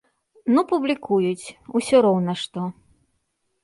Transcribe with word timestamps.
Ну, 0.55 0.63
публікуюць, 0.71 1.53
усё 1.81 2.05
роўна 2.09 2.33
што. 2.43 2.59